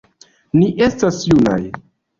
[0.61, 1.61] Ni estas junaj.